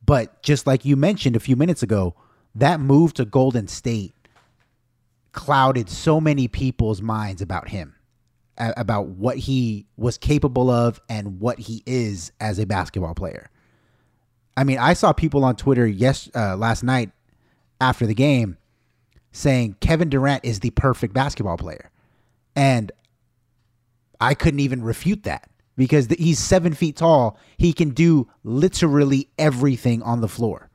[0.04, 2.14] But just like you mentioned a few minutes ago,
[2.54, 4.14] that move to Golden State
[5.32, 7.94] clouded so many people's minds about him,
[8.58, 13.48] a- about what he was capable of and what he is as a basketball player.
[14.54, 17.10] I mean, I saw people on Twitter yes uh, last night
[17.80, 18.58] after the game
[19.30, 21.90] saying Kevin Durant is the perfect basketball player,
[22.54, 22.92] and
[24.22, 27.36] I couldn't even refute that because the, he's seven feet tall.
[27.56, 30.70] He can do literally everything on the floor.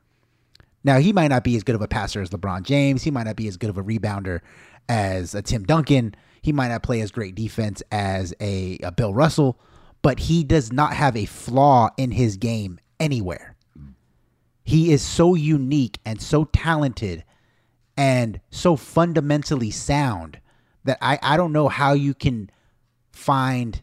[0.84, 3.02] Now, he might not be as good of a passer as LeBron James.
[3.02, 4.40] He might not be as good of a rebounder
[4.86, 6.14] as a Tim Duncan.
[6.42, 9.58] He might not play as great defense as a, a Bill Russell,
[10.02, 13.56] but he does not have a flaw in his game anywhere.
[14.62, 17.24] He is so unique and so talented
[17.96, 20.38] and so fundamentally sound
[20.84, 22.50] that I, I don't know how you can
[23.18, 23.82] find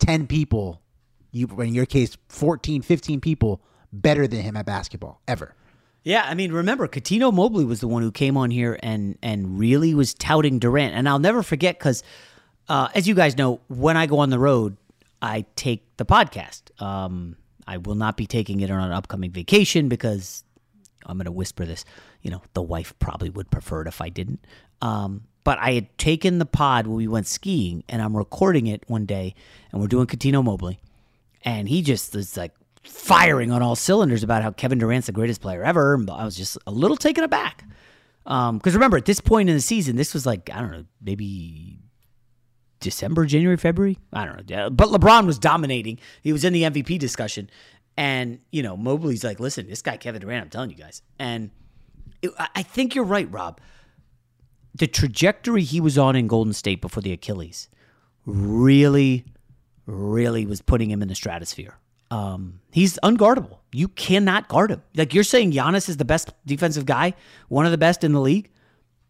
[0.00, 0.82] 10 people,
[1.30, 3.62] you in your case 14, 15 people
[3.92, 5.54] better than him at basketball ever.
[6.02, 9.58] Yeah, I mean, remember, Cuttino Mobley was the one who came on here and and
[9.58, 12.02] really was touting Durant, and I'll never forget because,
[12.68, 14.76] uh, as you guys know, when I go on the road,
[15.22, 16.78] I take the podcast.
[16.82, 20.44] Um, I will not be taking it on an upcoming vacation because
[21.06, 21.86] I'm going to whisper this.
[22.20, 24.44] You know, the wife probably would prefer it if I didn't.
[24.82, 28.82] Um, but I had taken the pod when we went skiing, and I'm recording it
[28.88, 29.34] one day,
[29.70, 30.80] and we're doing Cuttino Mobley,
[31.42, 35.40] and he just is like firing on all cylinders about how Kevin Durant's the greatest
[35.40, 35.94] player ever.
[35.94, 37.64] And I was just a little taken aback.
[38.24, 40.84] Because um, remember, at this point in the season, this was like, I don't know,
[41.02, 41.78] maybe
[42.80, 43.98] December, January, February?
[44.12, 44.70] I don't know.
[44.70, 45.98] But LeBron was dominating.
[46.22, 47.50] He was in the MVP discussion.
[47.96, 51.02] And, you know, Mobley's like, listen, this guy, Kevin Durant, I'm telling you guys.
[51.18, 51.50] And
[52.22, 53.60] it, I think you're right, Rob.
[54.74, 57.68] The trajectory he was on in Golden State before the Achilles
[58.26, 59.24] really,
[59.86, 61.78] really was putting him in the stratosphere.
[62.10, 63.58] Um, he's unguardable.
[63.72, 64.82] You cannot guard him.
[64.94, 67.14] Like you're saying, Giannis is the best defensive guy,
[67.48, 68.50] one of the best in the league.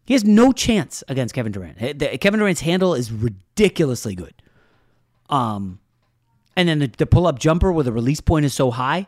[0.05, 1.77] He has no chance against Kevin Durant.
[2.21, 4.33] Kevin Durant's handle is ridiculously good.
[5.29, 5.79] Um,
[6.55, 9.07] and then the, the pull up jumper where the release point is so high.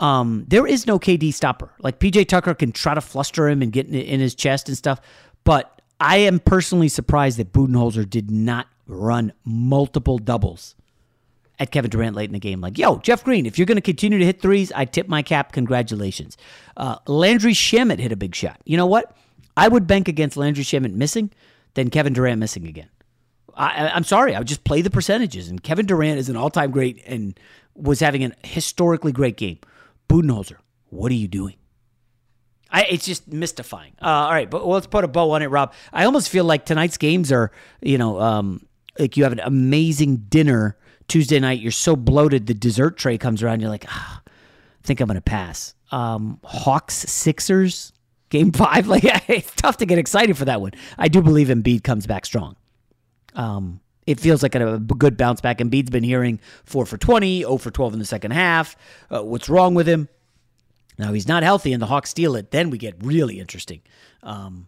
[0.00, 1.70] Um, there is no KD stopper.
[1.80, 4.76] Like PJ Tucker can try to fluster him and get in, in his chest and
[4.76, 5.00] stuff,
[5.44, 10.74] but I am personally surprised that Budenholzer did not run multiple doubles
[11.58, 12.62] at Kevin Durant late in the game.
[12.62, 15.22] Like, yo, Jeff Green, if you're going to continue to hit threes, I tip my
[15.22, 15.52] cap.
[15.52, 16.38] Congratulations.
[16.76, 18.58] Uh, Landry Shamet hit a big shot.
[18.64, 19.14] You know what?
[19.56, 21.30] I would bank against Landry Shamet missing
[21.74, 22.88] than Kevin Durant missing again.
[23.54, 24.34] I, am sorry.
[24.34, 25.48] I would just play the percentages.
[25.48, 27.38] And Kevin Durant is an all time great and
[27.74, 29.58] was having a historically great game.
[30.08, 30.56] Budenholzer,
[30.88, 31.56] what are you doing?
[32.72, 33.92] I, it's just mystifying.
[34.00, 35.72] Uh, all right, but let's put a bow on it, Rob.
[35.92, 37.50] I almost feel like tonight's games are,
[37.82, 38.66] you know, um,
[38.98, 40.76] like you have an amazing dinner
[41.08, 45.00] Tuesday night, you're so bloated, the dessert tray comes around, you're like, ah, I think
[45.00, 45.74] I'm going to pass.
[45.90, 47.92] Um, Hawks Sixers
[48.28, 50.72] game five, like it's tough to get excited for that one.
[50.96, 52.56] I do believe Embiid comes back strong.
[53.34, 55.58] Um, it feels like a, good bounce back.
[55.58, 58.76] Embiid's been hearing four for 20, 0 for 12 in the second half.
[59.10, 60.08] Uh, what's wrong with him?
[61.00, 62.50] Now he's not healthy, and the Hawks steal it.
[62.50, 63.80] Then we get really interesting.
[64.22, 64.66] Um,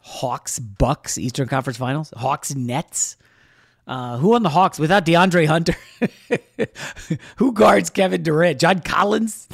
[0.00, 2.12] Hawks Bucks Eastern Conference Finals.
[2.16, 3.16] Hawks Nets.
[3.86, 5.74] Uh, who on the Hawks without DeAndre Hunter?
[7.36, 8.60] who guards Kevin Durant?
[8.60, 9.48] John Collins?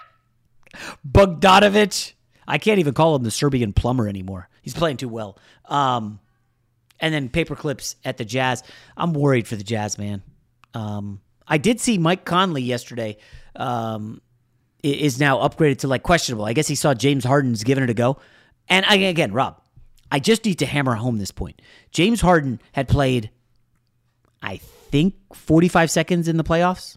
[1.08, 2.14] Bogdanovich?
[2.48, 4.48] I can't even call him the Serbian plumber anymore.
[4.62, 5.38] He's playing too well.
[5.66, 6.20] Um,
[6.98, 8.62] and then paperclips at the Jazz.
[8.96, 10.22] I'm worried for the Jazz, man.
[10.72, 13.18] Um, I did see Mike Conley yesterday.
[13.54, 14.22] Um,
[14.82, 16.44] is now upgraded to like questionable.
[16.44, 18.18] I guess he saw James Harden's giving it a go.
[18.68, 19.60] And again, Rob,
[20.10, 21.60] I just need to hammer home this point.
[21.90, 23.30] James Harden had played,
[24.42, 26.96] I think, 45 seconds in the playoffs.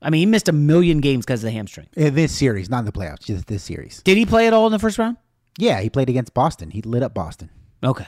[0.00, 1.88] I mean, he missed a million games because of the hamstring.
[1.96, 4.00] In this series, not in the playoffs, just this series.
[4.02, 5.16] Did he play at all in the first round?
[5.58, 6.70] Yeah, he played against Boston.
[6.70, 7.50] He lit up Boston.
[7.82, 8.06] Okay.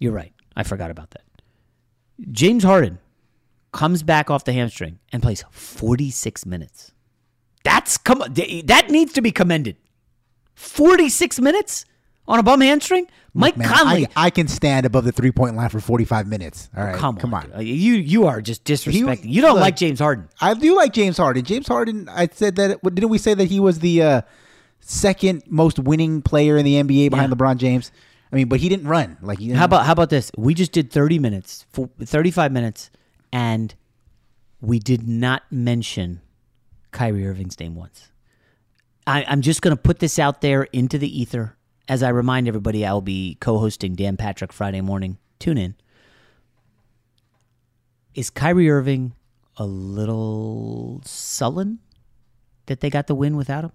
[0.00, 0.32] You're right.
[0.56, 1.22] I forgot about that.
[2.32, 2.98] James Harden
[3.72, 6.92] comes back off the hamstring and plays 46 minutes.
[7.66, 9.76] That's come that needs to be commended.
[10.54, 11.84] 46 minutes?
[12.28, 13.06] on a bum hamstring?
[13.34, 14.06] Mike man, Conley.
[14.16, 16.70] I, I, can stand above the three point line for 45 minutes.
[16.76, 16.94] All right.
[16.94, 17.52] Oh, come, come on.
[17.52, 17.66] on.
[17.66, 19.24] You you are just disrespecting.
[19.24, 20.28] He, you don't look, like James Harden.
[20.40, 21.44] I do like James Harden.
[21.44, 24.22] James Harden, I said that, didn't we say that he was the uh,
[24.80, 27.36] second most winning player in the NBA behind yeah.
[27.36, 27.92] LeBron James?
[28.32, 29.18] I mean, but he didn't run.
[29.20, 30.32] Like he How about how about this?
[30.36, 32.90] We just did 30 minutes, 35 minutes,
[33.32, 33.74] and
[34.60, 36.22] we did not mention
[36.96, 38.08] Kyrie Irving's name once.
[39.06, 41.54] I, I'm just going to put this out there into the ether.
[41.88, 45.18] As I remind everybody, I'll be co hosting Dan Patrick Friday morning.
[45.38, 45.74] Tune in.
[48.14, 49.12] Is Kyrie Irving
[49.58, 51.80] a little sullen
[52.64, 53.72] that they got the win without him?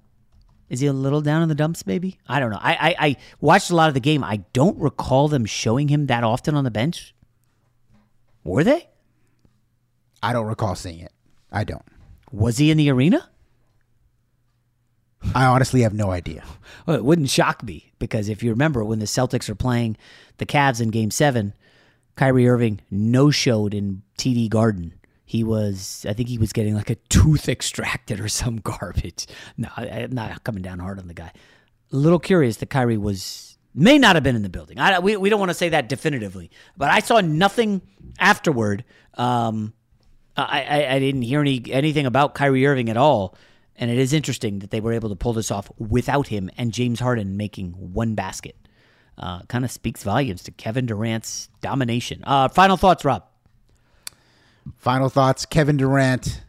[0.68, 2.18] Is he a little down in the dumps, maybe?
[2.28, 2.60] I don't know.
[2.60, 4.24] I, I, I watched a lot of the game.
[4.24, 7.14] I don't recall them showing him that often on the bench.
[8.44, 8.90] Were they?
[10.24, 11.12] I don't recall seeing it.
[11.52, 11.86] I don't.
[12.32, 13.30] Was he in the arena?
[15.36, 16.44] I honestly have no idea.
[16.86, 19.98] Well, it wouldn't shock me because if you remember when the Celtics are playing
[20.38, 21.54] the Cavs in game seven,
[22.16, 24.94] Kyrie Irving no showed in TD Garden.
[25.26, 29.28] He was, I think he was getting like a tooth extracted or some garbage.
[29.58, 31.32] No, I'm not coming down hard on the guy.
[31.92, 34.80] A little curious that Kyrie was, may not have been in the building.
[34.80, 37.82] I, we, we don't want to say that definitively, but I saw nothing
[38.20, 38.84] afterward.
[39.16, 39.74] Um,
[40.38, 43.36] I, I, I didn't hear any anything about Kyrie Irving at all.
[43.76, 46.72] And it is interesting that they were able to pull this off without him and
[46.72, 48.56] James Harden making one basket.
[49.18, 52.24] Uh, kind of speaks volumes to Kevin Durant's domination.
[52.26, 53.24] Uh, final thoughts, Rob.
[54.78, 56.44] Final thoughts Kevin Durant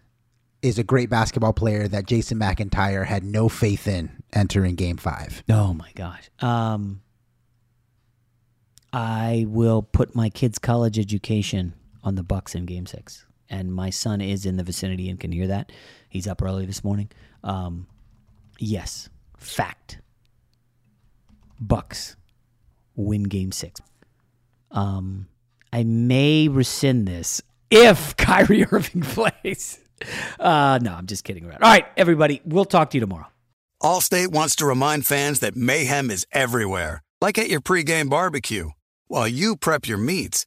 [0.63, 5.43] is a great basketball player that Jason McIntyre had no faith in entering game five.
[5.51, 6.31] Oh, my gosh.
[6.41, 7.03] Um,
[8.93, 11.75] I will put my kid's college education
[12.05, 13.27] on the Bucks in game six.
[13.53, 15.71] And my son is in the vicinity and can hear that.
[16.09, 17.11] He's up early this morning.
[17.45, 17.87] Um,
[18.59, 19.99] yes, fact.
[21.61, 22.17] Bucks
[22.97, 23.81] win game six.
[24.71, 25.29] Um,
[25.71, 29.03] I may rescind this if Kyrie Irving
[29.43, 29.79] plays.
[30.41, 31.63] Uh, no, I'm just kidding around.
[31.63, 33.27] All right, everybody, we'll talk to you tomorrow.
[33.83, 38.71] Allstate wants to remind fans that mayhem is everywhere, like at your pregame barbecue.
[39.09, 40.47] While you prep your meats,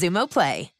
[0.00, 0.79] Xumo Play.